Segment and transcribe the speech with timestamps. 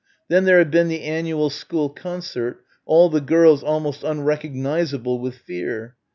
[0.29, 5.95] Then there had been the annual school concert, all the girls almost unrecognisable with fear.